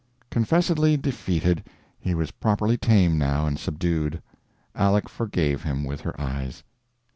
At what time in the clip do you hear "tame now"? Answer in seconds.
2.75-3.45